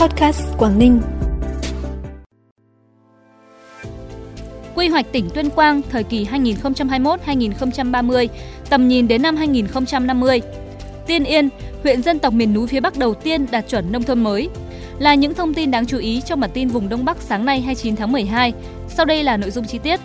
[0.00, 1.00] Podcast Quảng Ninh.
[4.74, 8.28] Quy hoạch tỉnh Tuyên Quang thời kỳ 2021-2030,
[8.70, 10.40] tầm nhìn đến năm 2050.
[11.06, 11.48] Tiên Yên,
[11.82, 14.48] huyện dân tộc miền núi phía Bắc đầu tiên đạt chuẩn nông thôn mới.
[14.98, 17.60] Là những thông tin đáng chú ý trong bản tin vùng Đông Bắc sáng nay
[17.60, 18.52] 29 tháng 12.
[18.88, 20.00] Sau đây là nội dung chi tiết.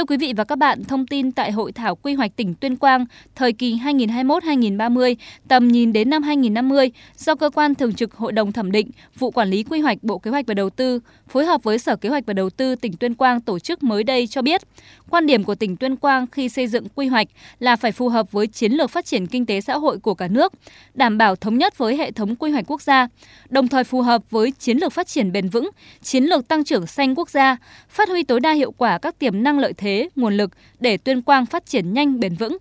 [0.00, 2.76] Thưa quý vị và các bạn, thông tin tại Hội thảo quy hoạch tỉnh Tuyên
[2.76, 5.14] Quang thời kỳ 2021-2030,
[5.48, 9.30] tầm nhìn đến năm 2050 do Cơ quan Thường trực Hội đồng Thẩm định, Vụ
[9.30, 12.08] Quản lý Quy hoạch Bộ Kế hoạch và Đầu tư phối hợp với Sở Kế
[12.08, 14.62] hoạch và Đầu tư tỉnh Tuyên Quang tổ chức mới đây cho biết,
[15.10, 18.32] quan điểm của tỉnh Tuyên Quang khi xây dựng quy hoạch là phải phù hợp
[18.32, 20.52] với chiến lược phát triển kinh tế xã hội của cả nước,
[20.94, 23.08] đảm bảo thống nhất với hệ thống quy hoạch quốc gia,
[23.48, 25.70] đồng thời phù hợp với chiến lược phát triển bền vững,
[26.02, 27.56] chiến lược tăng trưởng xanh quốc gia,
[27.88, 31.22] phát huy tối đa hiệu quả các tiềm năng lợi thế, nguồn lực để Tuyên
[31.22, 32.56] Quang phát triển nhanh bền vững.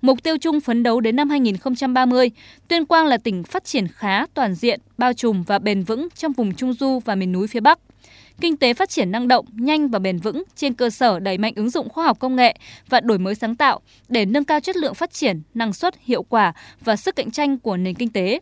[0.00, 2.30] Mục tiêu chung phấn đấu đến năm 2030,
[2.68, 6.32] Tuyên Quang là tỉnh phát triển khá toàn diện, bao trùm và bền vững trong
[6.32, 7.78] vùng Trung Du và miền núi phía Bắc.
[8.40, 11.52] Kinh tế phát triển năng động, nhanh và bền vững trên cơ sở đẩy mạnh
[11.56, 12.56] ứng dụng khoa học công nghệ
[12.88, 16.22] và đổi mới sáng tạo để nâng cao chất lượng phát triển, năng suất, hiệu
[16.22, 18.40] quả và sức cạnh tranh của nền kinh tế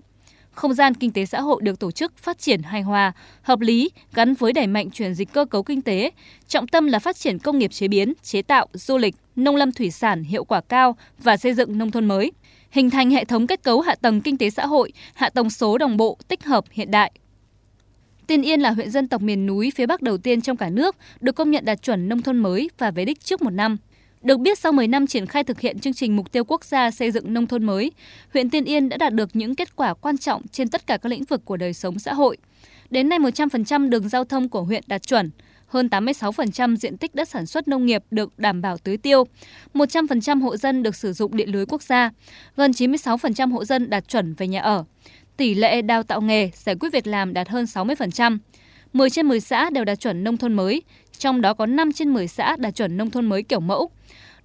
[0.55, 3.91] không gian kinh tế xã hội được tổ chức phát triển hài hòa, hợp lý
[4.15, 6.11] gắn với đẩy mạnh chuyển dịch cơ cấu kinh tế,
[6.49, 9.73] trọng tâm là phát triển công nghiệp chế biến, chế tạo, du lịch, nông lâm
[9.73, 12.33] thủy sản hiệu quả cao và xây dựng nông thôn mới,
[12.71, 15.79] hình thành hệ thống kết cấu hạ tầng kinh tế xã hội, hạ tầng số
[15.79, 17.13] đồng bộ, tích hợp hiện đại.
[18.27, 20.97] Tiên Yên là huyện dân tộc miền núi phía Bắc đầu tiên trong cả nước
[21.21, 23.77] được công nhận đạt chuẩn nông thôn mới và về đích trước một năm.
[24.25, 26.91] Được biết sau 10 năm triển khai thực hiện chương trình mục tiêu quốc gia
[26.91, 27.93] xây dựng nông thôn mới,
[28.33, 31.09] huyện Tiên Yên đã đạt được những kết quả quan trọng trên tất cả các
[31.09, 32.37] lĩnh vực của đời sống xã hội.
[32.91, 35.31] Đến nay 100% đường giao thông của huyện đạt chuẩn,
[35.67, 39.25] hơn 86% diện tích đất sản xuất nông nghiệp được đảm bảo tưới tiêu,
[39.75, 42.11] 100% hộ dân được sử dụng điện lưới quốc gia,
[42.57, 44.85] gần 96% hộ dân đạt chuẩn về nhà ở.
[45.37, 48.39] Tỷ lệ đào tạo nghề, giải quyết việc làm đạt hơn 60%.
[48.93, 50.83] 10 trên 10 xã đều đạt chuẩn nông thôn mới,
[51.19, 53.91] trong đó có 5 trên 10 xã đạt chuẩn nông thôn mới kiểu mẫu.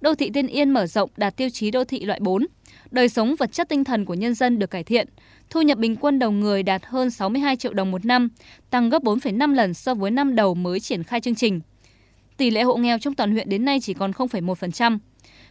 [0.00, 2.46] Đô thị Tiên Yên mở rộng đạt tiêu chí đô thị loại 4.
[2.90, 5.08] Đời sống vật chất tinh thần của nhân dân được cải thiện.
[5.50, 8.28] Thu nhập bình quân đầu người đạt hơn 62 triệu đồng một năm,
[8.70, 11.60] tăng gấp 4,5 lần so với năm đầu mới triển khai chương trình.
[12.36, 14.98] Tỷ lệ hộ nghèo trong toàn huyện đến nay chỉ còn 0,1%.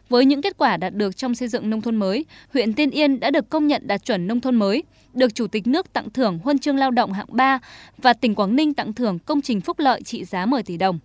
[0.09, 3.19] Với những kết quả đạt được trong xây dựng nông thôn mới, huyện Tiên Yên
[3.19, 4.83] đã được công nhận đạt chuẩn nông thôn mới,
[5.13, 7.59] được Chủ tịch nước tặng thưởng huân chương lao động hạng 3
[7.97, 10.99] và tỉnh Quảng Ninh tặng thưởng công trình phúc lợi trị giá 10 tỷ đồng.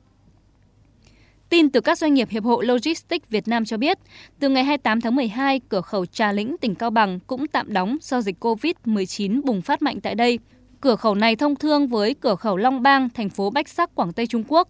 [1.55, 3.99] Tin từ các doanh nghiệp Hiệp hội Logistics Việt Nam cho biết,
[4.41, 7.97] từ ngày 28 tháng 12, cửa khẩu Trà Lĩnh, tỉnh Cao Bằng cũng tạm đóng
[8.01, 10.39] do dịch COVID-19 bùng phát mạnh tại đây.
[10.81, 14.13] Cửa khẩu này thông thương với cửa khẩu Long Bang, thành phố Bách Sắc, Quảng
[14.13, 14.69] Tây Trung Quốc.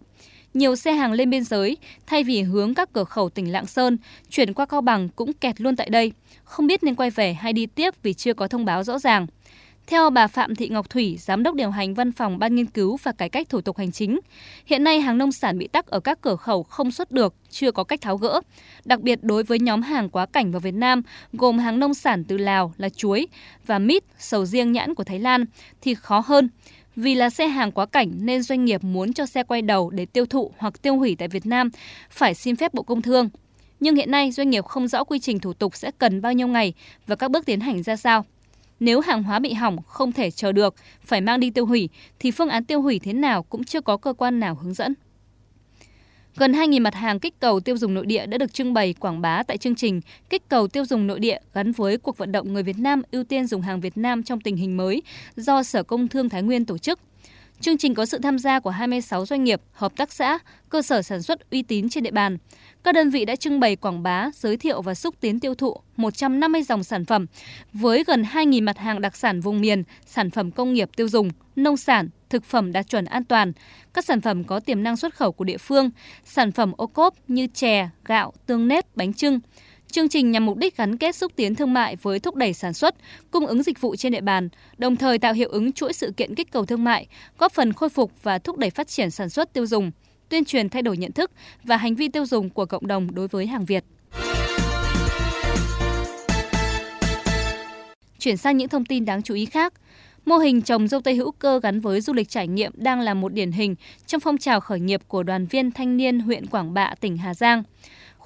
[0.53, 3.97] Nhiều xe hàng lên biên giới, thay vì hướng các cửa khẩu tỉnh Lạng Sơn,
[4.29, 6.11] chuyển qua Cao Bằng cũng kẹt luôn tại đây.
[6.43, 9.27] Không biết nên quay về hay đi tiếp vì chưa có thông báo rõ ràng.
[9.87, 12.97] Theo bà Phạm Thị Ngọc Thủy, Giám đốc điều hành Văn phòng Ban Nghiên cứu
[13.03, 14.19] và Cải cách Thủ tục Hành chính,
[14.65, 17.71] hiện nay hàng nông sản bị tắc ở các cửa khẩu không xuất được, chưa
[17.71, 18.41] có cách tháo gỡ.
[18.85, 21.01] Đặc biệt đối với nhóm hàng quá cảnh vào Việt Nam,
[21.33, 23.27] gồm hàng nông sản từ Lào là chuối
[23.65, 25.45] và mít, sầu riêng nhãn của Thái Lan,
[25.81, 26.49] thì khó hơn.
[26.95, 30.05] Vì là xe hàng quá cảnh nên doanh nghiệp muốn cho xe quay đầu để
[30.05, 31.69] tiêu thụ hoặc tiêu hủy tại Việt Nam
[32.09, 33.29] phải xin phép Bộ Công Thương.
[33.79, 36.47] Nhưng hiện nay doanh nghiệp không rõ quy trình thủ tục sẽ cần bao nhiêu
[36.47, 36.73] ngày
[37.07, 38.25] và các bước tiến hành ra sao.
[38.79, 42.31] Nếu hàng hóa bị hỏng không thể chờ được, phải mang đi tiêu hủy, thì
[42.31, 44.93] phương án tiêu hủy thế nào cũng chưa có cơ quan nào hướng dẫn.
[46.37, 49.21] Gần 2.000 mặt hàng kích cầu tiêu dùng nội địa đã được trưng bày quảng
[49.21, 52.53] bá tại chương trình Kích cầu tiêu dùng nội địa gắn với cuộc vận động
[52.53, 55.01] người Việt Nam ưu tiên dùng hàng Việt Nam trong tình hình mới
[55.35, 56.99] do Sở Công Thương Thái Nguyên tổ chức.
[57.59, 61.01] Chương trình có sự tham gia của 26 doanh nghiệp, hợp tác xã, cơ sở
[61.01, 62.37] sản xuất uy tín trên địa bàn.
[62.85, 65.77] Các đơn vị đã trưng bày quảng bá, giới thiệu và xúc tiến tiêu thụ
[65.97, 67.25] 150 dòng sản phẩm
[67.73, 71.29] với gần 2.000 mặt hàng đặc sản vùng miền, sản phẩm công nghiệp tiêu dùng,
[71.55, 73.51] nông sản, thực phẩm đạt chuẩn an toàn,
[73.93, 75.89] các sản phẩm có tiềm năng xuất khẩu của địa phương,
[76.25, 79.39] sản phẩm ô cốp như chè, gạo, tương nếp, bánh trưng.
[79.91, 82.73] Chương trình nhằm mục đích gắn kết xúc tiến thương mại với thúc đẩy sản
[82.73, 82.95] xuất,
[83.31, 86.35] cung ứng dịch vụ trên địa bàn, đồng thời tạo hiệu ứng chuỗi sự kiện
[86.35, 87.07] kích cầu thương mại,
[87.37, 89.91] góp phần khôi phục và thúc đẩy phát triển sản xuất tiêu dùng,
[90.29, 91.31] tuyên truyền thay đổi nhận thức
[91.63, 93.83] và hành vi tiêu dùng của cộng đồng đối với hàng Việt.
[98.19, 99.73] Chuyển sang những thông tin đáng chú ý khác.
[100.25, 103.13] Mô hình trồng dâu tây hữu cơ gắn với du lịch trải nghiệm đang là
[103.13, 103.75] một điển hình
[104.07, 107.33] trong phong trào khởi nghiệp của đoàn viên thanh niên huyện Quảng Bạ, tỉnh Hà
[107.33, 107.63] Giang.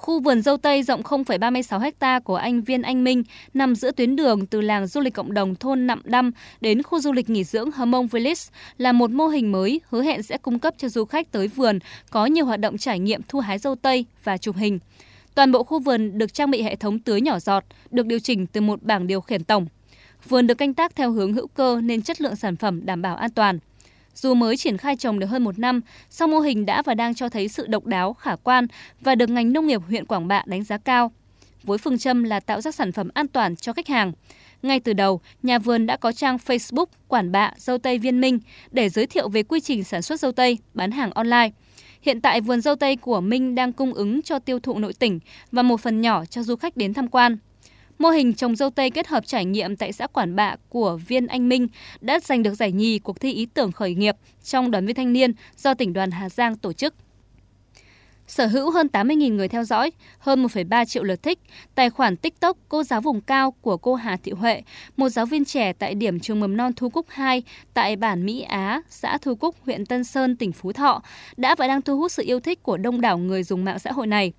[0.00, 3.22] Khu vườn dâu tây rộng 0,36 ha của anh Viên Anh Minh
[3.54, 6.30] nằm giữa tuyến đường từ làng du lịch cộng đồng thôn Nậm Đăm
[6.60, 8.40] đến khu du lịch nghỉ dưỡng Hmong Village
[8.78, 11.78] là một mô hình mới hứa hẹn sẽ cung cấp cho du khách tới vườn
[12.10, 14.78] có nhiều hoạt động trải nghiệm thu hái dâu tây và chụp hình.
[15.34, 18.46] Toàn bộ khu vườn được trang bị hệ thống tưới nhỏ giọt, được điều chỉnh
[18.46, 19.66] từ một bảng điều khiển tổng.
[20.28, 23.16] Vườn được canh tác theo hướng hữu cơ nên chất lượng sản phẩm đảm bảo
[23.16, 23.58] an toàn.
[24.14, 25.80] Dù mới triển khai trồng được hơn một năm,
[26.10, 28.66] song mô hình đã và đang cho thấy sự độc đáo, khả quan
[29.00, 31.12] và được ngành nông nghiệp huyện Quảng Bạ đánh giá cao.
[31.62, 34.12] Với phương châm là tạo ra sản phẩm an toàn cho khách hàng.
[34.62, 38.38] Ngay từ đầu, nhà vườn đã có trang Facebook Quản Bạ Dâu Tây Viên Minh
[38.70, 41.50] để giới thiệu về quy trình sản xuất dâu tây, bán hàng online.
[42.02, 45.20] Hiện tại vườn dâu tây của Minh đang cung ứng cho tiêu thụ nội tỉnh
[45.52, 47.36] và một phần nhỏ cho du khách đến tham quan.
[48.00, 51.26] Mô hình trồng dâu tây kết hợp trải nghiệm tại xã Quản Bạ của Viên
[51.26, 51.68] Anh Minh
[52.00, 55.12] đã giành được giải nhì cuộc thi ý tưởng khởi nghiệp trong đoàn viên thanh
[55.12, 56.94] niên do tỉnh đoàn Hà Giang tổ chức.
[58.26, 61.38] Sở hữu hơn 80.000 người theo dõi, hơn 1,3 triệu lượt thích,
[61.74, 64.62] tài khoản TikTok cô giáo vùng cao của cô Hà Thị Huệ,
[64.96, 67.42] một giáo viên trẻ tại điểm trường mầm non Thu Cúc 2
[67.74, 71.02] tại bản Mỹ Á, xã Thu Cúc, huyện Tân Sơn, tỉnh Phú Thọ,
[71.36, 73.92] đã và đang thu hút sự yêu thích của đông đảo người dùng mạng xã
[73.92, 74.32] hội này.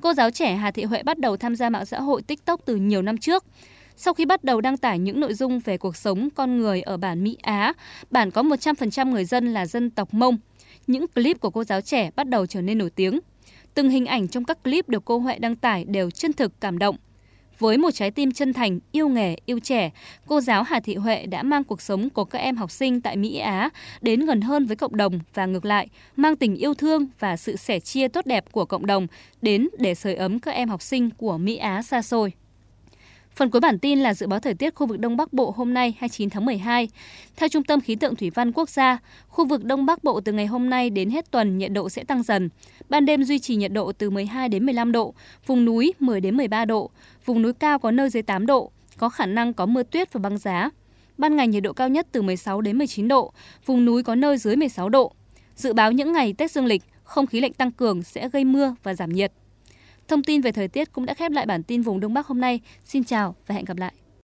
[0.00, 2.76] Cô giáo trẻ Hà Thị Huệ bắt đầu tham gia mạng xã hội TikTok từ
[2.76, 3.44] nhiều năm trước.
[3.96, 6.96] Sau khi bắt đầu đăng tải những nội dung về cuộc sống con người ở
[6.96, 7.72] bản Mỹ Á,
[8.10, 10.38] bản có 100% người dân là dân tộc Mông.
[10.86, 13.20] Những clip của cô giáo trẻ bắt đầu trở nên nổi tiếng.
[13.74, 16.78] Từng hình ảnh trong các clip được cô Huệ đăng tải đều chân thực cảm
[16.78, 16.96] động.
[17.60, 19.90] Với một trái tim chân thành, yêu nghề, yêu trẻ,
[20.26, 23.16] cô giáo Hà Thị Huệ đã mang cuộc sống của các em học sinh tại
[23.16, 23.70] Mỹ Á
[24.00, 27.56] đến gần hơn với cộng đồng và ngược lại, mang tình yêu thương và sự
[27.56, 29.06] sẻ chia tốt đẹp của cộng đồng
[29.42, 32.32] đến để sưởi ấm các em học sinh của Mỹ Á xa xôi.
[33.36, 35.74] Phần cuối bản tin là dự báo thời tiết khu vực Đông Bắc Bộ hôm
[35.74, 36.88] nay 29 tháng 12.
[37.36, 38.98] Theo Trung tâm Khí tượng Thủy văn Quốc gia,
[39.28, 42.04] khu vực Đông Bắc Bộ từ ngày hôm nay đến hết tuần nhiệt độ sẽ
[42.04, 42.48] tăng dần.
[42.88, 45.14] Ban đêm duy trì nhiệt độ từ 12 đến 15 độ,
[45.46, 46.90] vùng núi 10 đến 13 độ,
[47.24, 50.20] vùng núi cao có nơi dưới 8 độ, có khả năng có mưa tuyết và
[50.20, 50.70] băng giá.
[51.18, 53.32] Ban ngày nhiệt độ cao nhất từ 16 đến 19 độ,
[53.66, 55.12] vùng núi có nơi dưới 16 độ.
[55.56, 58.74] Dự báo những ngày Tết dương lịch, không khí lạnh tăng cường sẽ gây mưa
[58.82, 59.32] và giảm nhiệt.
[60.10, 62.40] Thông tin về thời tiết cũng đã khép lại bản tin vùng Đông Bắc hôm
[62.40, 62.60] nay.
[62.84, 63.92] Xin chào và hẹn gặp lại.